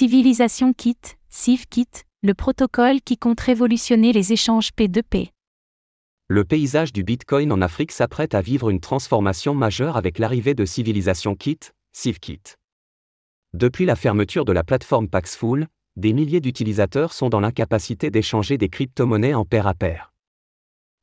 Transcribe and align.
Civilisation 0.00 0.72
Kit, 0.72 0.96
CivKit, 1.28 2.06
le 2.22 2.32
protocole 2.32 3.02
qui 3.02 3.18
compte 3.18 3.38
révolutionner 3.38 4.14
les 4.14 4.32
échanges 4.32 4.70
P2P. 4.70 5.28
Le 6.28 6.44
paysage 6.46 6.94
du 6.94 7.04
Bitcoin 7.04 7.52
en 7.52 7.60
Afrique 7.60 7.92
s'apprête 7.92 8.34
à 8.34 8.40
vivre 8.40 8.70
une 8.70 8.80
transformation 8.80 9.54
majeure 9.54 9.98
avec 9.98 10.18
l'arrivée 10.18 10.54
de 10.54 10.64
Civilisation 10.64 11.34
Kit, 11.34 11.58
CivKit. 11.92 12.40
Depuis 13.52 13.84
la 13.84 13.94
fermeture 13.94 14.46
de 14.46 14.52
la 14.52 14.64
plateforme 14.64 15.06
Paxful, 15.06 15.66
des 15.96 16.14
milliers 16.14 16.40
d'utilisateurs 16.40 17.12
sont 17.12 17.28
dans 17.28 17.40
l'incapacité 17.40 18.10
d'échanger 18.10 18.56
des 18.56 18.70
crypto-monnaies 18.70 19.34
en 19.34 19.44
pair 19.44 19.66
à 19.66 19.74
pair. 19.74 20.14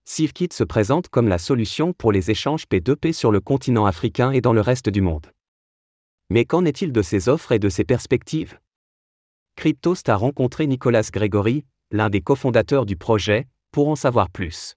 CivKit 0.05 0.49
se 0.51 0.63
présente 0.63 1.09
comme 1.09 1.27
la 1.27 1.37
solution 1.37 1.93
pour 1.93 2.11
les 2.11 2.31
échanges 2.31 2.63
P2P 2.63 3.13
sur 3.13 3.31
le 3.31 3.41
continent 3.41 3.85
africain 3.85 4.31
et 4.31 4.41
dans 4.41 4.53
le 4.53 4.61
reste 4.61 4.89
du 4.89 5.01
monde. 5.01 5.27
Mais 6.31 6.45
qu'en 6.45 6.65
est-il 6.65 6.91
de 6.91 7.03
ces 7.03 7.29
offres 7.29 7.51
et 7.51 7.59
de 7.59 7.69
ces 7.69 7.83
perspectives? 7.83 8.57
Cryptost 9.57 10.07
a 10.07 10.15
rencontré 10.15 10.67
Nicolas 10.67 11.09
Grégory, 11.11 11.65
l'un 11.89 12.11
des 12.11 12.21
cofondateurs 12.21 12.85
du 12.85 12.95
projet, 12.95 13.47
pour 13.71 13.89
en 13.89 13.95
savoir 13.95 14.29
plus. 14.29 14.75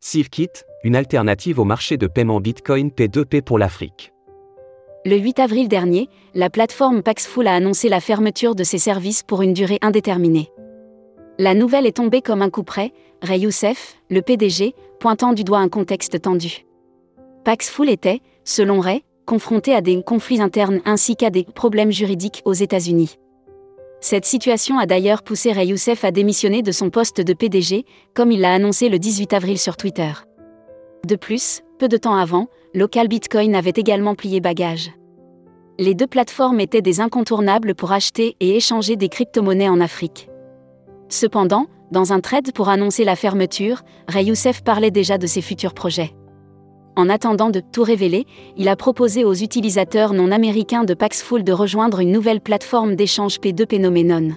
CivKit, 0.00 0.48
une 0.82 0.96
alternative 0.96 1.60
au 1.60 1.64
marché 1.64 1.96
de 1.96 2.08
paiement 2.08 2.40
Bitcoin 2.40 2.88
P2P 2.88 3.42
pour 3.42 3.56
l'Afrique. 3.56 4.12
Le 5.04 5.16
8 5.16 5.38
avril 5.38 5.68
dernier, 5.68 6.08
la 6.34 6.50
plateforme 6.50 7.04
Paxful 7.04 7.46
a 7.46 7.54
annoncé 7.54 7.88
la 7.88 8.00
fermeture 8.00 8.56
de 8.56 8.64
ses 8.64 8.78
services 8.78 9.22
pour 9.22 9.42
une 9.42 9.52
durée 9.52 9.78
indéterminée. 9.80 10.50
La 11.38 11.54
nouvelle 11.54 11.86
est 11.86 11.98
tombée 11.98 12.20
comme 12.20 12.42
un 12.42 12.50
coup 12.50 12.64
près, 12.64 12.92
Ray 13.22 13.42
Youssef, 13.42 13.94
le 14.10 14.22
PDG, 14.22 14.74
pointant 14.98 15.34
du 15.34 15.44
doigt 15.44 15.60
un 15.60 15.68
contexte 15.68 16.20
tendu. 16.20 16.66
Paxful 17.44 17.88
était, 17.88 18.20
selon 18.44 18.80
Ray, 18.80 19.04
confronté 19.26 19.74
à 19.74 19.80
des 19.80 20.02
conflits 20.02 20.40
internes 20.40 20.80
ainsi 20.84 21.16
qu'à 21.16 21.30
des 21.30 21.44
problèmes 21.44 21.92
juridiques 21.92 22.42
aux 22.44 22.52
États-Unis. 22.52 23.18
Cette 24.00 24.24
situation 24.24 24.78
a 24.78 24.86
d'ailleurs 24.86 25.22
poussé 25.22 25.52
Ray 25.52 25.68
Youssef 25.68 26.04
à 26.04 26.10
démissionner 26.10 26.62
de 26.62 26.72
son 26.72 26.90
poste 26.90 27.20
de 27.20 27.32
PDG, 27.32 27.84
comme 28.14 28.32
il 28.32 28.40
l'a 28.40 28.52
annoncé 28.52 28.88
le 28.88 28.98
18 28.98 29.32
avril 29.32 29.58
sur 29.58 29.76
Twitter. 29.76 30.10
De 31.06 31.14
plus, 31.14 31.62
peu 31.78 31.88
de 31.88 31.96
temps 31.96 32.16
avant, 32.16 32.48
Local 32.74 33.06
Bitcoin 33.06 33.54
avait 33.54 33.72
également 33.76 34.14
plié 34.14 34.40
bagage. 34.40 34.90
Les 35.78 35.94
deux 35.94 36.06
plateformes 36.06 36.60
étaient 36.60 36.82
des 36.82 37.00
incontournables 37.00 37.74
pour 37.74 37.92
acheter 37.92 38.36
et 38.40 38.56
échanger 38.56 38.96
des 38.96 39.08
crypto-monnaies 39.08 39.68
en 39.68 39.80
Afrique. 39.80 40.28
Cependant, 41.08 41.66
dans 41.90 42.12
un 42.12 42.20
trade 42.20 42.52
pour 42.52 42.68
annoncer 42.68 43.04
la 43.04 43.16
fermeture, 43.16 43.82
Ray 44.08 44.26
Youssef 44.26 44.62
parlait 44.62 44.90
déjà 44.90 45.18
de 45.18 45.26
ses 45.26 45.42
futurs 45.42 45.74
projets. 45.74 46.12
En 46.94 47.08
attendant 47.08 47.48
de 47.48 47.60
tout 47.60 47.82
révéler, 47.82 48.26
il 48.56 48.68
a 48.68 48.76
proposé 48.76 49.24
aux 49.24 49.34
utilisateurs 49.34 50.12
non 50.12 50.30
américains 50.30 50.84
de 50.84 50.92
Paxful 50.92 51.42
de 51.42 51.52
rejoindre 51.52 52.00
une 52.00 52.12
nouvelle 52.12 52.40
plateforme 52.40 52.96
d'échange 52.96 53.38
P2 53.38 53.68
Phenomenon. 53.70 54.36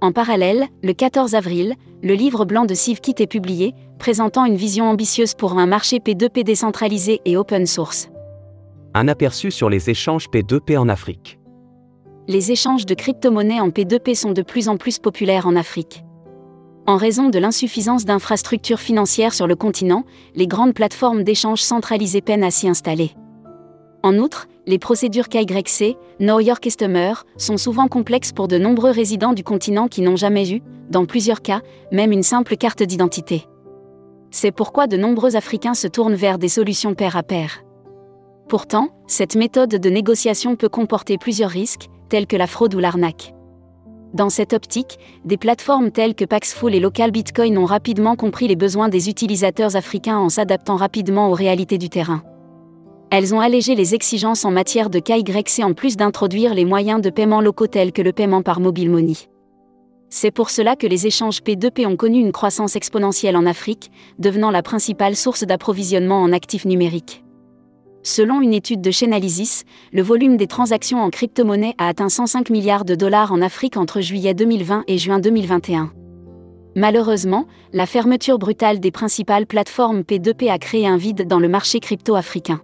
En 0.00 0.10
parallèle, 0.10 0.66
le 0.82 0.92
14 0.94 1.34
avril, 1.34 1.74
le 2.02 2.14
livre 2.14 2.44
blanc 2.44 2.64
de 2.64 2.74
CivKit 2.74 3.14
est 3.18 3.26
publié, 3.26 3.74
présentant 3.98 4.46
une 4.46 4.56
vision 4.56 4.86
ambitieuse 4.86 5.34
pour 5.34 5.58
un 5.58 5.66
marché 5.66 5.98
P2P 5.98 6.42
décentralisé 6.42 7.20
et 7.24 7.36
open 7.36 7.66
source. 7.66 8.08
Un 8.94 9.06
aperçu 9.06 9.52
sur 9.52 9.70
les 9.70 9.90
échanges 9.90 10.28
P2P 10.28 10.76
en 10.76 10.88
Afrique. 10.88 11.38
Les 12.26 12.50
échanges 12.50 12.86
de 12.86 12.94
crypto-monnaies 12.94 13.60
en 13.60 13.68
P2P 13.68 14.14
sont 14.16 14.32
de 14.32 14.42
plus 14.42 14.68
en 14.68 14.76
plus 14.76 14.98
populaires 14.98 15.46
en 15.46 15.54
Afrique. 15.54 16.02
En 16.86 16.96
raison 16.96 17.28
de 17.28 17.38
l'insuffisance 17.38 18.04
d'infrastructures 18.04 18.80
financières 18.80 19.34
sur 19.34 19.46
le 19.46 19.54
continent, 19.54 20.04
les 20.34 20.46
grandes 20.46 20.74
plateformes 20.74 21.22
d'échange 21.22 21.62
centralisées 21.62 22.22
peinent 22.22 22.44
à 22.44 22.50
s'y 22.50 22.68
installer. 22.68 23.12
En 24.02 24.16
outre, 24.16 24.48
les 24.66 24.78
procédures 24.78 25.28
KYC, 25.28 25.96
Know 26.20 26.40
Your 26.40 26.58
Customer, 26.60 27.12
sont 27.36 27.58
souvent 27.58 27.86
complexes 27.86 28.32
pour 28.32 28.48
de 28.48 28.58
nombreux 28.58 28.90
résidents 28.90 29.34
du 29.34 29.44
continent 29.44 29.88
qui 29.88 30.00
n'ont 30.00 30.16
jamais 30.16 30.50
eu, 30.50 30.62
dans 30.88 31.04
plusieurs 31.04 31.42
cas, 31.42 31.60
même 31.92 32.12
une 32.12 32.22
simple 32.22 32.56
carte 32.56 32.82
d'identité. 32.82 33.46
C'est 34.30 34.52
pourquoi 34.52 34.86
de 34.86 34.96
nombreux 34.96 35.36
Africains 35.36 35.74
se 35.74 35.86
tournent 35.86 36.14
vers 36.14 36.38
des 36.38 36.48
solutions 36.48 36.94
pair 36.94 37.16
à 37.16 37.22
pair. 37.22 37.62
Pourtant, 38.48 38.88
cette 39.06 39.36
méthode 39.36 39.70
de 39.70 39.90
négociation 39.90 40.56
peut 40.56 40.68
comporter 40.68 41.18
plusieurs 41.18 41.50
risques, 41.50 41.88
tels 42.08 42.26
que 42.26 42.36
la 42.36 42.46
fraude 42.46 42.74
ou 42.74 42.78
l'arnaque. 42.78 43.34
Dans 44.12 44.28
cette 44.28 44.54
optique, 44.54 44.98
des 45.24 45.36
plateformes 45.36 45.92
telles 45.92 46.16
que 46.16 46.24
Paxful 46.24 46.74
et 46.74 46.80
Local 46.80 47.12
Bitcoin 47.12 47.56
ont 47.56 47.64
rapidement 47.64 48.16
compris 48.16 48.48
les 48.48 48.56
besoins 48.56 48.88
des 48.88 49.08
utilisateurs 49.08 49.76
africains 49.76 50.18
en 50.18 50.28
s'adaptant 50.28 50.74
rapidement 50.74 51.30
aux 51.30 51.34
réalités 51.34 51.78
du 51.78 51.88
terrain. 51.88 52.22
Elles 53.12 53.34
ont 53.34 53.40
allégé 53.40 53.76
les 53.76 53.94
exigences 53.94 54.44
en 54.44 54.50
matière 54.50 54.90
de 54.90 54.98
KYC 54.98 55.62
en 55.62 55.74
plus 55.74 55.96
d'introduire 55.96 56.54
les 56.54 56.64
moyens 56.64 57.00
de 57.00 57.10
paiement 57.10 57.40
locaux 57.40 57.68
tels 57.68 57.92
que 57.92 58.02
le 58.02 58.12
paiement 58.12 58.42
par 58.42 58.58
mobile 58.58 58.90
money. 58.90 59.16
C'est 60.08 60.32
pour 60.32 60.50
cela 60.50 60.74
que 60.74 60.88
les 60.88 61.06
échanges 61.06 61.40
P2P 61.40 61.86
ont 61.86 61.96
connu 61.96 62.20
une 62.20 62.32
croissance 62.32 62.74
exponentielle 62.74 63.36
en 63.36 63.46
Afrique, 63.46 63.92
devenant 64.18 64.50
la 64.50 64.62
principale 64.62 65.14
source 65.14 65.44
d'approvisionnement 65.44 66.20
en 66.20 66.32
actifs 66.32 66.64
numériques. 66.64 67.22
Selon 68.02 68.40
une 68.40 68.54
étude 68.54 68.80
de 68.80 68.90
Chainalysis, 68.90 69.64
le 69.92 70.02
volume 70.02 70.38
des 70.38 70.46
transactions 70.46 71.02
en 71.02 71.10
crypto-monnaie 71.10 71.74
a 71.76 71.88
atteint 71.88 72.08
105 72.08 72.48
milliards 72.48 72.86
de 72.86 72.94
dollars 72.94 73.30
en 73.30 73.42
Afrique 73.42 73.76
entre 73.76 74.00
juillet 74.00 74.32
2020 74.32 74.84
et 74.86 74.96
juin 74.96 75.18
2021. 75.18 75.92
Malheureusement, 76.76 77.46
la 77.72 77.84
fermeture 77.84 78.38
brutale 78.38 78.80
des 78.80 78.90
principales 78.90 79.46
plateformes 79.46 80.00
P2P 80.00 80.50
a 80.50 80.58
créé 80.58 80.86
un 80.86 80.96
vide 80.96 81.26
dans 81.26 81.40
le 81.40 81.48
marché 81.48 81.78
crypto 81.78 82.14
africain. 82.14 82.62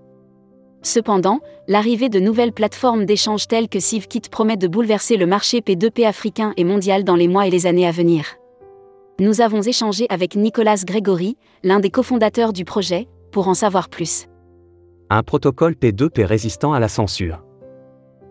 Cependant, 0.82 1.41
l'arrivée 1.68 2.08
de 2.08 2.20
nouvelles 2.20 2.53
plateformes 2.53 3.04
d'échange 3.04 3.47
telles 3.47 3.68
que 3.68 3.80
CivKit 3.80 4.22
promet 4.30 4.56
de 4.56 4.68
bouleverser 4.68 5.16
le 5.16 5.26
marché 5.26 5.60
P2P 5.60 6.06
africain 6.06 6.54
et 6.56 6.64
mondial 6.64 7.04
dans 7.04 7.16
les 7.16 7.28
mois 7.28 7.47
et 7.47 7.50
les 7.50 7.66
années 7.66 7.86
à 7.86 7.91
venir. 7.91 8.36
Nous 9.18 9.41
avons 9.41 9.60
échangé 9.60 10.06
avec 10.08 10.36
Nicolas 10.36 10.82
Grégory, 10.86 11.36
l'un 11.62 11.80
des 11.80 11.91
cofondateurs 11.91 12.53
du 12.53 12.64
projet, 12.64 13.08
pour 13.32 13.48
en 13.48 13.54
savoir 13.54 13.88
plus. 13.88 14.28
Un 15.09 15.22
protocole 15.22 15.75
P2P 15.75 16.25
résistant 16.25 16.72
à 16.72 16.81
la 16.81 16.89
censure. 16.89 17.44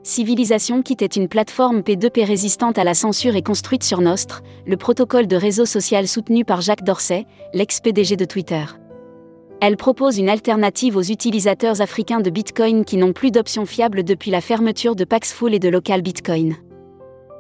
Civilisation 0.04 0.82
Kit 0.82 0.98
est 1.00 1.16
une 1.16 1.30
plateforme 1.30 1.80
P2P 1.80 2.26
résistante 2.26 2.78
à 2.78 2.84
la 2.84 2.94
censure 2.94 3.38
et 3.38 3.42
construite 3.42 3.86
sur 3.86 4.02
Nostre, 4.02 4.44
le 4.68 4.76
protocole 4.76 5.26
de 5.26 5.38
réseau 5.38 5.64
social 5.64 6.06
soutenu 6.06 6.44
par 6.44 6.60
Jacques 6.60 6.84
Dorsey, 6.84 7.28
l'ex-PDG 7.54 8.18
de 8.18 8.26
Twitter. 8.26 8.66
Elle 9.62 9.78
propose 9.78 10.18
une 10.18 10.28
alternative 10.28 10.98
aux 10.98 11.02
utilisateurs 11.02 11.80
africains 11.80 12.20
de 12.20 12.30
Bitcoin 12.30 12.84
qui 12.84 12.98
n'ont 12.98 13.14
plus 13.14 13.32
d'options 13.32 13.66
fiables 13.66 14.04
depuis 14.04 14.30
la 14.30 14.42
fermeture 14.42 14.98
de 14.98 15.06
Paxful 15.06 15.54
et 15.54 15.60
de 15.60 15.70
Local 15.70 16.02
Bitcoin. 16.02 16.56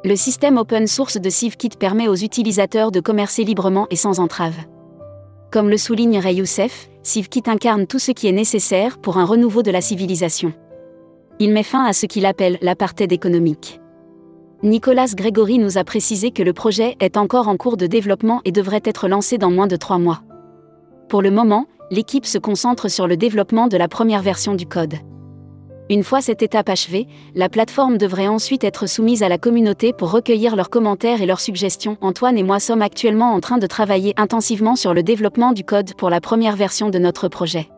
Le 0.06 0.16
système 0.16 0.57
open 0.57 0.88
source 0.88 1.19
de 1.19 1.29
CivKit 1.29 1.75
permet 1.78 2.07
aux 2.07 2.16
utilisateurs 2.16 2.90
de 2.90 3.01
commercer 3.01 3.44
librement 3.44 3.88
et 3.90 3.97
sans 3.97 4.22
entrave. 4.22 4.56
Comme 5.51 5.69
le 5.69 5.78
souligne 5.78 6.19
Ray 6.19 6.38
Youssef, 6.38 6.90
CivKit 7.05 7.43
incarne 7.45 7.85
tout 7.85 7.99
ce 7.99 8.11
qui 8.11 8.27
est 8.27 8.31
nécessaire 8.31 8.97
pour 8.97 9.17
un 9.17 9.25
renouveau 9.25 9.61
de 9.61 9.69
la 9.69 9.79
civilisation. 9.79 10.53
Il 11.38 11.51
met 11.51 11.61
fin 11.61 11.85
à 11.85 11.93
ce 11.93 12.07
qu'il 12.07 12.25
appelle 12.25 12.57
l'apartheid 12.63 13.11
économique. 13.11 13.79
Nicolas 14.63 15.13
Grégory 15.15 15.59
nous 15.59 15.77
a 15.77 15.83
précisé 15.83 16.31
que 16.31 16.41
le 16.41 16.51
projet 16.51 16.95
est 16.99 17.15
encore 17.15 17.47
en 17.47 17.57
cours 17.57 17.77
de 17.77 17.85
développement 17.85 18.41
et 18.44 18.51
devrait 18.51 18.81
être 18.83 19.07
lancé 19.07 19.38
dans 19.38 19.51
moins 19.51 19.67
de 19.67 19.75
trois 19.75 19.99
mois. 19.99 20.23
Pour 21.07 21.21
le 21.21 21.29
moment, 21.29 21.67
l'équipe 21.91 22.25
se 22.25 22.39
concentre 22.39 22.89
sur 22.89 23.05
le 23.05 23.17
développement 23.17 23.67
de 23.67 23.77
la 23.77 23.88
première 23.88 24.23
version 24.23 24.55
du 24.55 24.65
code. 24.65 24.95
Une 25.88 26.03
fois 26.03 26.19
cette 26.19 26.41
étape 26.41 26.69
achevée, 26.69 27.07
la 27.35 27.47
plateforme 27.47 28.00
devrait 28.00 28.28
ensuite 28.28 28.63
être 28.63 28.88
soumise 28.88 29.22
à 29.22 29.29
la 29.29 29.38
communauté 29.38 29.94
pour 29.94 30.09
recueillir 30.09 30.56
leurs 30.56 30.72
commentaires 30.72 31.22
et 31.22 31.28
leurs 31.28 31.40
suggestions. 31.40 31.97
Antoine 32.01 32.40
et 32.40 32.44
moi 32.44 32.59
sommes 32.59 32.81
actuellement 32.81 33.34
en 33.34 33.40
train 33.40 33.59
de 33.59 33.68
travailler 33.68 34.16
intensivement 34.18 34.75
sur 34.75 34.95
le 34.95 35.03
développement 35.03 35.51
du 35.51 35.63
code 35.63 35.94
pour 35.94 36.09
la 36.09 36.22
première 36.22 36.56
version 36.56 36.90
de 36.90 36.97
notre 36.97 37.28
projet. 37.28 37.69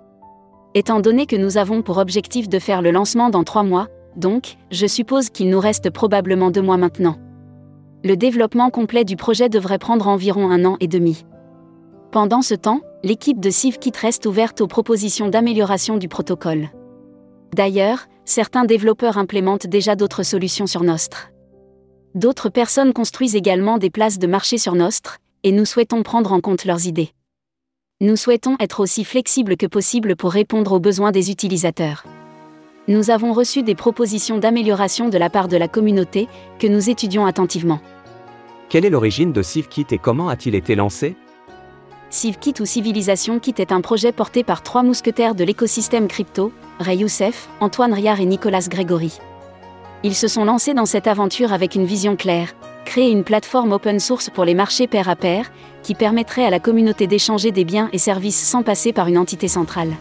Étant 0.74 1.02
donné 1.02 1.26
que 1.26 1.36
nous 1.36 1.58
avons 1.58 1.82
pour 1.82 1.98
objectif 1.98 2.48
de 2.48 2.60
faire 2.60 2.82
le 2.82 2.92
lancement 2.92 3.30
dans 3.30 3.44
trois 3.44 3.64
mois, 3.64 3.88
donc, 4.16 4.56
je 4.72 4.88
suppose 4.88 5.30
qu'il 5.30 5.50
nous 5.50 5.60
reste 5.60 5.90
probablement 5.90 6.50
deux 6.50 6.62
mois 6.62 6.78
maintenant. 6.78 7.18
Le 8.06 8.16
développement 8.16 8.70
complet 8.70 9.04
du 9.04 9.18
projet 9.18 9.50
devrait 9.50 9.80
prendre 9.80 10.08
environ 10.08 10.50
un 10.50 10.64
an 10.64 10.78
et 10.80 10.88
demi. 10.88 11.26
Pendant 12.12 12.42
ce 12.42 12.56
temps, 12.56 12.80
l'équipe 13.04 13.42
de 13.42 13.50
CivKit 13.50 13.92
reste 14.00 14.26
ouverte 14.26 14.62
aux 14.62 14.68
propositions 14.68 15.28
d'amélioration 15.28 15.98
du 15.98 16.08
protocole. 16.08 16.70
D'ailleurs, 17.54 18.08
certains 18.26 18.66
développeurs 18.66 19.18
implémentent 19.18 19.68
déjà 19.68 19.96
d'autres 19.96 20.24
solutions 20.24 20.68
sur 20.68 20.84
Nostre. 20.84 21.30
D'autres 22.16 22.50
personnes 22.50 22.94
construisent 22.94 23.36
également 23.36 23.78
des 23.78 23.90
places 23.90 24.20
de 24.20 24.28
marché 24.28 24.58
sur 24.58 24.76
Nostre, 24.76 25.18
et 25.44 25.52
nous 25.52 25.66
souhaitons 25.66 26.04
prendre 26.04 26.34
en 26.34 26.42
compte 26.42 26.66
leurs 26.66 26.88
idées. 26.88 27.12
Nous 28.02 28.16
souhaitons 28.16 28.56
être 28.60 28.80
aussi 28.80 29.04
flexibles 29.04 29.58
que 29.58 29.66
possible 29.66 30.16
pour 30.16 30.32
répondre 30.32 30.74
aux 30.74 30.80
besoins 30.80 31.12
des 31.12 31.32
utilisateurs. 31.32 32.04
Nous 32.88 33.10
avons 33.10 33.34
reçu 33.34 33.64
des 33.64 33.76
propositions 33.76 34.38
d'amélioration 34.38 35.10
de 35.10 35.18
la 35.18 35.30
part 35.30 35.48
de 35.48 35.58
la 35.58 35.68
communauté, 35.68 36.28
que 36.60 36.68
nous 36.68 36.90
étudions 36.90 37.26
attentivement. 37.26 37.82
Quelle 38.70 38.86
est 38.86 38.90
l'origine 38.90 39.34
de 39.34 39.42
CivKit 39.42 39.88
et 39.92 39.98
comment 39.98 40.30
a-t-il 40.30 40.56
été 40.56 40.76
lancé? 40.76 41.16
CivKit 42.10 42.54
ou 42.62 42.66
Civilisation 42.66 43.38
Kit 43.38 43.56
est 43.58 43.74
un 43.74 43.82
projet 43.82 44.14
porté 44.14 44.44
par 44.44 44.64
trois 44.64 44.82
mousquetaires 44.82 45.36
de 45.36 45.44
l'écosystème 45.44 46.08
crypto, 46.08 46.54
Ray 46.80 47.00
Youssef, 47.00 47.50
Antoine 47.60 47.94
Riard 47.94 48.22
et 48.22 48.26
Nicolas 48.26 48.66
Grégory. 48.70 49.20
Ils 50.04 50.16
se 50.16 50.30
sont 50.30 50.46
lancés 50.46 50.74
dans 50.74 50.86
cette 50.86 51.08
aventure 51.08 51.52
avec 51.52 51.76
une 51.76 51.86
vision 51.86 52.16
claire, 52.16 52.56
créer 52.86 53.12
une 53.12 53.26
plateforme 53.26 53.74
open 53.74 54.00
source 54.00 54.30
pour 54.30 54.46
les 54.46 54.54
marchés 54.54 54.88
pair 54.88 55.10
à 55.10 55.18
pair, 55.18 55.52
qui 55.84 55.96
permettrait 55.96 56.46
à 56.46 56.50
la 56.50 56.62
communauté 56.62 57.08
d'échanger 57.08 57.52
des 57.52 57.66
biens 57.66 57.90
et 57.92 57.98
services 57.98 58.42
sans 58.42 58.64
passer 58.64 58.94
par 58.94 59.08
une 59.08 59.18
entité 59.18 59.50
centrale. 59.50 59.92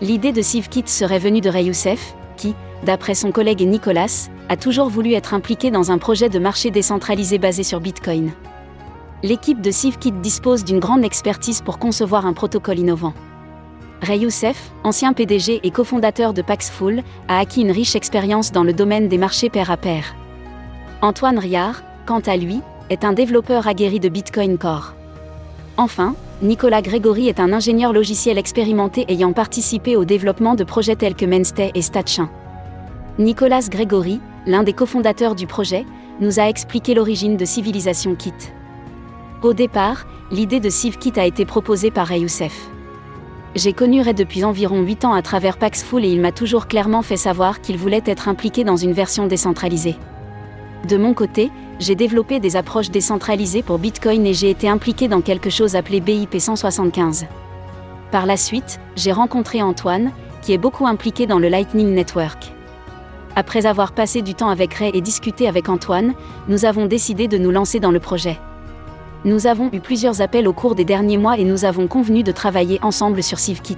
L'idée 0.00 0.32
de 0.32 0.42
CivKit 0.42 0.84
serait 0.86 1.18
venue 1.18 1.40
de 1.40 1.50
Ray 1.50 1.66
Youssef, 1.66 2.14
qui, 2.36 2.54
d'après 2.84 3.16
son 3.16 3.32
collègue 3.32 3.66
Nicolas, 3.66 4.28
a 4.48 4.56
toujours 4.56 4.88
voulu 4.88 5.14
être 5.14 5.34
impliqué 5.34 5.72
dans 5.72 5.90
un 5.90 5.98
projet 5.98 6.28
de 6.28 6.38
marché 6.38 6.70
décentralisé 6.70 7.38
basé 7.38 7.64
sur 7.64 7.80
Bitcoin. 7.80 8.30
L'équipe 9.24 9.60
de 9.60 9.72
CivKit 9.72 10.12
dispose 10.12 10.64
d'une 10.64 10.78
grande 10.78 11.02
expertise 11.02 11.60
pour 11.60 11.80
concevoir 11.80 12.24
un 12.24 12.32
protocole 12.32 12.78
innovant. 12.78 13.14
Ray 14.00 14.20
Youssef, 14.20 14.70
ancien 14.84 15.12
PDG 15.12 15.58
et 15.64 15.70
cofondateur 15.72 16.32
de 16.32 16.40
Paxful, 16.40 17.02
a 17.26 17.40
acquis 17.40 17.62
une 17.62 17.72
riche 17.72 17.96
expérience 17.96 18.52
dans 18.52 18.62
le 18.62 18.72
domaine 18.72 19.08
des 19.08 19.18
marchés 19.18 19.50
pair 19.50 19.72
à 19.72 19.76
pair. 19.76 20.14
Antoine 21.02 21.38
Riard, 21.38 21.82
quant 22.06 22.20
à 22.20 22.36
lui, 22.36 22.60
est 22.90 23.04
un 23.04 23.12
développeur 23.12 23.66
aguerri 23.66 23.98
de 23.98 24.08
Bitcoin 24.08 24.56
Core. 24.56 24.94
Enfin, 25.76 26.14
Nicolas 26.40 26.82
Grégory 26.82 27.28
est 27.28 27.40
un 27.40 27.52
ingénieur 27.52 27.92
logiciel 27.92 28.38
expérimenté 28.38 29.04
ayant 29.08 29.32
participé 29.32 29.96
au 29.96 30.04
développement 30.04 30.54
de 30.54 30.62
projets 30.62 30.94
tels 30.94 31.16
que 31.16 31.26
Mainstay 31.26 31.72
et 31.74 31.82
Statchain. 31.82 32.30
Nicolas 33.18 33.66
Grégory, 33.68 34.20
l'un 34.46 34.62
des 34.62 34.72
cofondateurs 34.72 35.34
du 35.34 35.48
projet, 35.48 35.84
nous 36.20 36.38
a 36.38 36.48
expliqué 36.48 36.94
l'origine 36.94 37.36
de 37.36 37.44
Civilisation 37.44 38.14
Kit. 38.14 38.32
Au 39.40 39.52
départ, 39.52 40.04
l'idée 40.32 40.58
de 40.58 40.68
CivKit 40.68 41.12
a 41.16 41.24
été 41.24 41.44
proposée 41.44 41.92
par 41.92 42.12
Youssef. 42.12 42.68
J'ai 43.54 43.72
connu 43.72 44.00
Ray 44.00 44.12
depuis 44.12 44.42
environ 44.42 44.82
8 44.82 45.04
ans 45.04 45.12
à 45.12 45.22
travers 45.22 45.58
Paxful 45.58 46.04
et 46.04 46.08
il 46.08 46.20
m'a 46.20 46.32
toujours 46.32 46.66
clairement 46.66 47.02
fait 47.02 47.16
savoir 47.16 47.60
qu'il 47.60 47.78
voulait 47.78 48.02
être 48.04 48.28
impliqué 48.28 48.64
dans 48.64 48.76
une 48.76 48.92
version 48.92 49.28
décentralisée. 49.28 49.94
De 50.88 50.96
mon 50.96 51.14
côté, 51.14 51.52
j'ai 51.78 51.94
développé 51.94 52.40
des 52.40 52.56
approches 52.56 52.90
décentralisées 52.90 53.62
pour 53.62 53.78
Bitcoin 53.78 54.26
et 54.26 54.34
j'ai 54.34 54.50
été 54.50 54.68
impliqué 54.68 55.06
dans 55.06 55.20
quelque 55.20 55.50
chose 55.50 55.76
appelé 55.76 56.00
BIP 56.00 56.40
175. 56.40 57.26
Par 58.10 58.26
la 58.26 58.36
suite, 58.36 58.80
j'ai 58.96 59.12
rencontré 59.12 59.62
Antoine, 59.62 60.10
qui 60.42 60.52
est 60.52 60.58
beaucoup 60.58 60.88
impliqué 60.88 61.28
dans 61.28 61.38
le 61.38 61.48
Lightning 61.48 61.94
Network. 61.94 62.52
Après 63.36 63.66
avoir 63.66 63.92
passé 63.92 64.20
du 64.20 64.34
temps 64.34 64.50
avec 64.50 64.74
Ray 64.74 64.90
et 64.94 65.00
discuté 65.00 65.46
avec 65.46 65.68
Antoine, 65.68 66.14
nous 66.48 66.64
avons 66.64 66.86
décidé 66.86 67.28
de 67.28 67.38
nous 67.38 67.52
lancer 67.52 67.78
dans 67.78 67.92
le 67.92 68.00
projet. 68.00 68.36
Nous 69.24 69.48
avons 69.48 69.68
eu 69.72 69.80
plusieurs 69.80 70.20
appels 70.20 70.46
au 70.46 70.52
cours 70.52 70.76
des 70.76 70.84
derniers 70.84 71.18
mois 71.18 71.38
et 71.38 71.44
nous 71.44 71.64
avons 71.64 71.88
convenu 71.88 72.22
de 72.22 72.30
travailler 72.30 72.78
ensemble 72.82 73.22
sur 73.22 73.40
CivKit. 73.40 73.76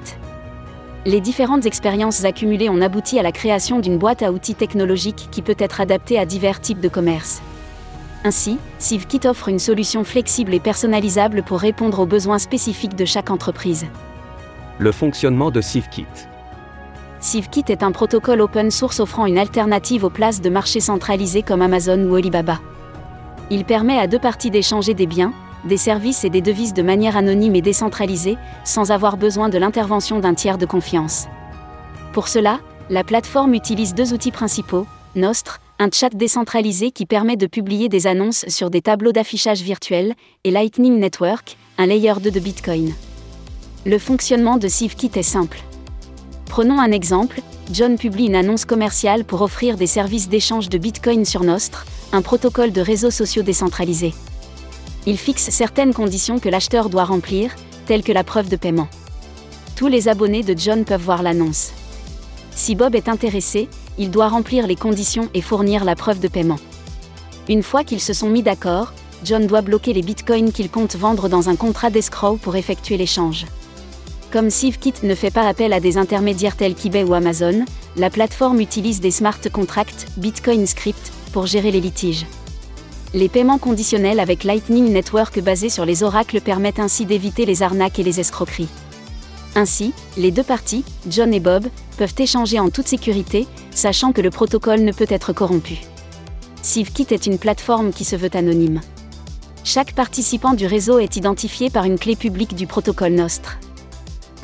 Les 1.07 1.23
différentes 1.23 1.65
expériences 1.65 2.25
accumulées 2.27 2.69
ont 2.69 2.83
abouti 2.83 3.19
à 3.19 3.23
la 3.23 3.33
création 3.33 3.79
d'une 3.79 3.97
boîte 3.97 4.23
à 4.23 4.33
outils 4.33 4.55
technologique 4.55 5.29
qui 5.31 5.41
peut 5.41 5.57
être 5.59 5.81
adaptée 5.81 6.19
à 6.19 6.27
divers 6.27 6.61
types 6.61 6.81
de 6.81 6.89
commerce. 6.89 7.41
Ainsi, 8.23 8.59
CivKit 8.79 9.27
offre 9.27 9.49
une 9.49 9.59
solution 9.59 10.05
flexible 10.05 10.53
et 10.53 10.61
personnalisable 10.61 11.43
pour 11.43 11.59
répondre 11.59 12.01
aux 12.01 12.07
besoins 12.07 12.39
spécifiques 12.39 12.95
de 12.95 13.07
chaque 13.07 13.31
entreprise. 13.31 13.87
Le 14.79 14.93
fonctionnement 14.93 15.51
de 15.51 15.63
CivKit. 15.63 16.07
CivKit 17.19 17.65
est 17.69 17.83
un 17.83 17.93
protocole 17.93 18.43
open 18.43 18.71
source 18.71 19.01
offrant 19.01 19.25
une 19.25 19.39
alternative 19.39 20.05
aux 20.05 20.11
places 20.11 20.43
de 20.43 20.51
marché 20.51 20.81
centralisées 20.81 21.43
comme 21.43 21.63
Amazon 21.63 22.05
ou 22.05 22.15
Alibaba. 22.15 22.61
Il 23.51 23.65
permet 23.65 23.99
à 23.99 24.07
deux 24.07 24.19
parties 24.19 24.51
d'échanger 24.51 24.95
des 24.95 25.07
biens, 25.07 25.33
des 25.65 25.77
services 25.77 26.25
et 26.25 26.31
des 26.31 26.41
devises 26.41 26.73
de 26.73 26.83
manière 26.83 27.17
anonyme 27.17 27.57
et 27.57 27.63
décentralisée, 27.63 28.39
sans 28.65 28.93
avoir 28.93 29.17
besoin 29.17 29.49
de 29.49 29.59
l'intervention 29.59 30.21
d'un 30.21 30.35
tiers 30.35 30.57
de 30.57 30.67
confiance. 30.67 31.27
Pour 32.13 32.29
cela, 32.29 32.61
la 32.89 33.05
plateforme 33.05 33.55
utilise 33.55 33.95
deux 33.95 34.13
outils 34.13 34.31
principaux, 34.31 34.87
Nostr, 35.17 35.61
un 35.81 35.89
chat 35.93 36.15
décentralisé 36.15 36.91
qui 36.93 37.07
permet 37.07 37.37
de 37.37 37.47
publier 37.47 37.89
des 37.89 38.07
annonces 38.07 38.45
sur 38.49 38.71
des 38.71 38.83
tableaux 38.83 39.13
d'affichage 39.13 39.63
virtuels, 39.63 40.15
et 40.45 40.51
Lightning 40.51 40.99
Network, 40.99 41.57
un 41.79 41.87
layer 41.87 42.15
2 42.23 42.31
de 42.31 42.41
Bitcoin. 42.41 42.93
Le 43.87 43.99
fonctionnement 43.99 44.59
de 44.59 44.69
CivKit 44.69 45.11
est 45.15 45.23
simple. 45.23 45.61
Prenons 46.47 46.79
un 46.79 46.93
exemple, 46.93 47.41
John 47.73 47.97
publie 47.97 48.27
une 48.27 48.35
annonce 48.35 48.65
commerciale 48.65 49.25
pour 49.25 49.43
offrir 49.43 49.77
des 49.77 49.87
services 49.87 50.29
d'échange 50.29 50.69
de 50.69 50.79
Bitcoin 50.79 51.25
sur 51.25 51.45
Nostr, 51.45 51.87
un 52.13 52.23
protocole 52.23 52.73
de 52.73 52.81
réseaux 52.81 53.11
sociaux 53.11 53.43
décentralisé. 53.43 54.15
Il 55.07 55.17
fixe 55.17 55.51
certaines 55.51 55.95
conditions 55.95 56.39
que 56.39 56.49
l'acheteur 56.49 56.91
doit 56.91 57.05
remplir, 57.05 57.55
telles 57.87 58.03
que 58.03 58.13
la 58.13 58.25
preuve 58.25 58.49
de 58.49 58.57
paiement. 58.57 58.89
Tous 59.77 59.89
les 59.89 60.09
abonnés 60.09 60.43
de 60.43 60.55
John 60.57 60.85
peuvent 60.85 61.03
voir 61.03 61.23
l'annonce. 61.23 61.73
Si 62.55 62.75
Bob 62.75 62.95
est 62.95 63.09
intéressé, 63.09 63.69
il 63.99 64.11
doit 64.11 64.29
remplir 64.29 64.67
les 64.67 64.77
conditions 64.77 65.29
et 65.35 65.41
fournir 65.41 65.85
la 65.85 65.97
preuve 65.97 66.21
de 66.21 66.29
paiement. 66.29 66.59
Une 67.49 67.63
fois 67.63 67.85
qu'ils 67.85 68.01
se 68.01 68.13
sont 68.13 68.29
mis 68.29 68.43
d'accord, 68.43 68.93
John 69.25 69.47
doit 69.47 69.63
bloquer 69.63 69.93
les 69.93 70.03
bitcoins 70.03 70.53
qu'il 70.53 70.71
compte 70.71 70.97
vendre 70.97 71.29
dans 71.29 71.49
un 71.49 71.57
contrat 71.57 71.91
d'escrow 71.91 72.37
pour 72.37 72.57
effectuer 72.57 72.97
l'échange. 72.97 73.47
Comme 74.31 74.51
CivKit 74.51 74.95
ne 75.03 75.15
fait 75.15 75.31
pas 75.31 75.49
appel 75.49 75.73
à 75.73 75.81
des 75.81 75.99
intermédiaires 75.99 76.57
tels 76.57 76.75
qu'eBay 76.75 77.05
ou 77.05 77.15
Amazon, 77.15 77.65
la 77.97 78.11
plateforme 78.11 78.61
utilise 78.61 79.01
des 79.01 79.11
smart 79.11 79.41
contracts, 79.53 80.07
Bitcoin 80.17 80.67
Script, 80.67 81.11
pour 81.33 81.47
gérer 81.47 81.71
les 81.71 81.81
litiges. 81.81 82.27
Les 83.13 83.29
paiements 83.29 83.59
conditionnels 83.59 84.21
avec 84.21 84.45
Lightning 84.45 84.93
Network 84.93 85.41
basés 85.41 85.69
sur 85.69 85.85
les 85.85 86.03
oracles 86.03 86.41
permettent 86.41 86.79
ainsi 86.79 87.07
d'éviter 87.07 87.45
les 87.45 87.63
arnaques 87.63 87.99
et 87.99 88.05
les 88.05 88.21
escroqueries. 88.21 88.69
Ainsi, 89.57 89.93
les 90.17 90.31
deux 90.31 90.45
parties, 90.45 90.85
John 91.09 91.35
et 91.35 91.41
Bob, 91.41 91.67
peuvent 91.99 92.15
échanger 92.19 92.61
en 92.61 92.71
toute 92.71 92.87
sécurité, 92.87 93.49
sachant 93.73 94.13
que 94.13 94.21
le 94.21 94.31
protocole 94.31 94.83
ne 94.83 94.93
peut 94.93 95.07
être 95.09 95.33
corrompu. 95.33 95.79
CivKit 96.63 97.07
est 97.11 97.27
une 97.27 97.39
plateforme 97.39 97.93
qui 97.93 98.05
se 98.05 98.17
veut 98.17 98.31
anonyme. 98.35 98.81
Chaque 99.65 99.95
participant 99.95 100.55
du 100.55 100.67
réseau 100.67 100.99
est 100.99 101.17
identifié 101.17 101.69
par 101.69 101.85
une 101.85 101.99
clé 101.99 102.17
publique 102.17 102.55
du 102.55 102.67
protocole 102.67 103.13
Nostr. 103.13 103.59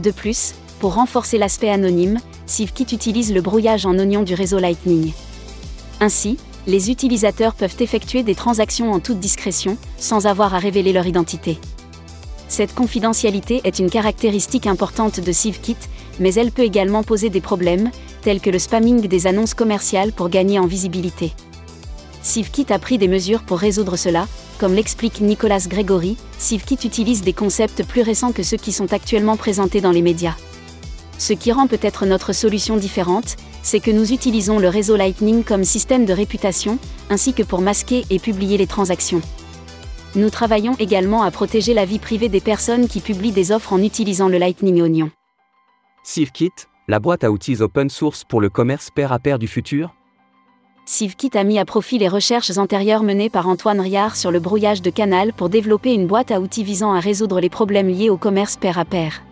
De 0.01 0.11
plus, 0.11 0.55
pour 0.81 0.95
renforcer 0.95 1.39
l'aspect 1.39 1.71
anonyme, 1.71 2.19
CivKit 2.47 2.87
utilise 2.93 3.33
le 3.33 3.41
brouillage 3.41 3.87
en 3.87 3.99
oignon 3.99 4.23
du 4.23 4.35
réseau 4.35 4.59
Lightning. 4.59 5.13
Ainsi, 6.01 6.37
les 6.67 6.91
utilisateurs 6.91 7.55
peuvent 7.55 7.77
effectuer 7.81 8.23
des 8.23 8.35
transactions 8.35 8.93
en 8.93 9.01
toute 9.01 9.21
discrétion, 9.21 9.77
sans 9.99 10.27
avoir 10.27 10.55
à 10.55 10.59
révéler 10.59 10.93
leur 10.93 11.07
identité. 11.07 11.59
Cette 12.49 12.75
confidentialité 12.75 13.61
est 13.65 13.79
une 13.79 13.91
caractéristique 13.91 14.67
importante 14.67 15.21
de 15.21 15.33
CivKit, 15.33 15.77
mais 16.21 16.35
elle 16.35 16.53
peut 16.53 16.63
également 16.63 17.03
poser 17.03 17.31
des 17.31 17.41
problèmes, 17.41 17.91
tels 18.23 18.41
que 18.41 18.51
le 18.51 18.59
spamming 18.59 19.07
des 19.07 19.27
annonces 19.27 19.55
commerciales 19.55 20.13
pour 20.13 20.29
gagner 20.29 20.59
en 20.59 20.67
visibilité. 20.67 21.33
CivKit 22.23 22.67
a 22.71 22.79
pris 22.79 22.99
des 22.99 23.09
mesures 23.09 23.43
pour 23.43 23.59
résoudre 23.59 23.97
cela, 23.97 24.27
comme 24.59 24.75
l'explique 24.75 25.21
Nicolas 25.21 25.67
Grégory, 25.69 26.17
CivKit 26.39 26.79
utilise 26.85 27.23
des 27.23 27.33
concepts 27.33 27.85
plus 27.85 28.03
récents 28.03 28.33
que 28.33 28.43
ceux 28.43 28.57
qui 28.57 28.73
sont 28.73 28.93
actuellement 28.93 29.37
présentés 29.37 29.81
dans 29.81 29.91
les 29.91 30.03
médias. 30.03 30.35
Ce 31.19 31.33
qui 31.33 31.53
rend 31.53 31.67
peut-être 31.67 32.07
notre 32.07 32.33
solution 32.33 32.77
différente, 32.77 33.37
c'est 33.67 33.81
que 33.81 33.91
nous 33.91 34.13
utilisons 34.13 34.61
le 34.61 34.69
réseau 34.69 34.95
Lightning 34.95 35.43
comme 35.43 35.65
système 35.65 36.05
de 36.05 36.13
réputation, 36.13 36.79
ainsi 37.11 37.35
que 37.35 37.43
pour 37.43 37.61
masquer 37.61 38.05
et 38.11 38.21
publier 38.21 38.59
les 38.59 38.69
transactions. 38.69 39.21
Nous 40.15 40.31
travaillons 40.31 40.77
également 40.79 41.23
à 41.25 41.33
protéger 41.33 41.75
la 41.75 41.85
vie 41.85 41.99
privée 41.99 42.29
des 42.29 42.41
personnes 42.41 42.87
qui 42.87 43.01
publient 43.01 43.33
des 43.33 43.51
offres 43.51 43.73
en 43.73 43.83
utilisant 43.83 44.29
le 44.29 44.39
Lightning 44.39 44.81
Onion. 44.81 45.11
CivKit, 46.05 46.53
la 46.87 47.01
boîte 47.01 47.25
à 47.25 47.33
outils 47.33 47.61
open 47.61 47.91
source 47.91 48.23
pour 48.23 48.41
le 48.41 48.51
commerce 48.51 48.91
pair 48.95 49.13
à 49.13 49.19
pair 49.19 49.37
du 49.37 49.49
futur? 49.49 49.93
CivKit 50.85 51.37
a 51.37 51.43
mis 51.43 51.59
à 51.59 51.65
profit 51.65 51.99
les 51.99 52.07
recherches 52.07 52.57
antérieures 52.59 53.03
menées 53.03 53.31
par 53.31 53.49
Antoine 53.49 53.81
Riard 53.81 54.15
sur 54.15 54.31
le 54.31 54.39
brouillage 54.39 54.81
de 54.81 54.91
Canal 54.91 55.33
pour 55.33 55.49
développer 55.49 55.93
une 55.93 56.07
boîte 56.07 56.31
à 56.31 56.41
outils 56.41 56.63
visant 56.63 56.93
à 56.93 57.01
résoudre 57.01 57.41
les 57.41 57.51
problèmes 57.51 57.89
liés 57.89 58.11
au 58.11 58.17
commerce 58.17 58.57
pair 58.57 58.79
à 58.79 58.85
pair. 58.85 59.26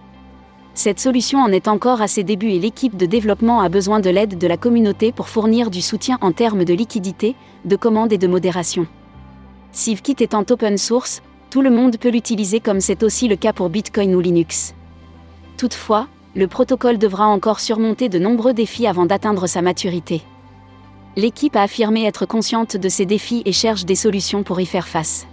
Cette 0.75 0.99
solution 0.99 1.39
en 1.39 1.53
est 1.53 1.69
encore 1.69 2.03
à 2.03 2.09
ses 2.09 2.25
débuts 2.25 2.51
et 2.51 2.59
l'équipe 2.59 2.97
de 2.97 3.07
développement 3.07 3.61
a 3.61 3.69
besoin 3.69 4.01
de 4.01 4.11
l'aide 4.11 4.39
de 4.39 4.47
la 4.49 4.57
communauté 4.57 5.13
pour 5.13 5.29
fournir 5.29 5.71
du 5.71 5.81
soutien 5.81 6.19
en 6.21 6.33
termes 6.33 6.65
de 6.65 6.75
liquidité, 6.75 7.37
de 7.65 7.77
commande 7.77 8.13
et 8.13 8.19
de 8.19 8.27
modération. 8.27 8.89
CivKit 9.71 10.17
étant 10.19 10.45
open 10.51 10.77
source, 10.77 11.23
tout 11.51 11.63
le 11.63 11.71
monde 11.71 11.97
peut 11.97 12.11
l'utiliser 12.11 12.59
comme 12.59 12.81
c'est 12.81 13.05
aussi 13.05 13.29
le 13.29 13.37
cas 13.37 13.53
pour 13.53 13.71
Bitcoin 13.71 14.17
ou 14.17 14.21
Linux. 14.21 14.75
Toutefois, 15.57 16.09
le 16.35 16.49
protocole 16.49 16.99
devra 16.99 17.29
encore 17.29 17.61
surmonter 17.61 18.09
de 18.09 18.19
nombreux 18.19 18.53
défis 18.53 18.89
avant 18.89 19.07
d'atteindre 19.07 19.47
sa 19.47 19.63
maturité. 19.63 20.23
L'équipe 21.15 21.55
a 21.55 21.63
affirmé 21.63 22.05
être 22.05 22.27
consciente 22.27 22.77
de 22.77 22.89
ces 22.89 23.07
défis 23.07 23.43
et 23.45 23.53
cherche 23.53 23.85
des 23.85 23.95
solutions 23.95 24.43
pour 24.43 24.61
y 24.61 24.67
faire 24.67 24.89
face. 24.89 25.29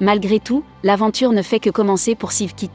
Malgré 0.00 0.38
tout, 0.38 0.62
l'aventure 0.84 1.32
ne 1.32 1.42
fait 1.42 1.58
que 1.58 1.70
commencer 1.70 2.14
pour 2.14 2.30
CivKit. 2.30 2.70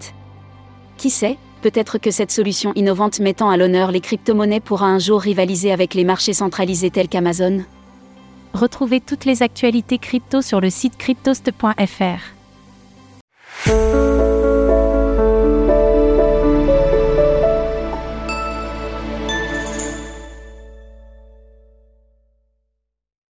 Qui 0.97 1.09
sait, 1.09 1.37
peut-être 1.61 1.97
que 1.97 2.11
cette 2.11 2.31
solution 2.31 2.71
innovante 2.75 3.19
mettant 3.19 3.49
à 3.49 3.57
l'honneur 3.57 3.91
les 3.91 4.01
crypto-monnaies 4.01 4.59
pourra 4.59 4.87
un 4.87 4.99
jour 4.99 5.21
rivaliser 5.21 5.71
avec 5.71 5.93
les 5.93 6.03
marchés 6.03 6.33
centralisés 6.33 6.91
tels 6.91 7.07
qu'Amazon 7.07 7.63
Retrouvez 8.53 9.01
toutes 9.01 9.25
les 9.25 9.43
actualités 9.43 9.97
crypto 9.99 10.41
sur 10.41 10.61
le 10.61 10.69
site 10.69 10.97
cryptost.fr. 10.97 12.37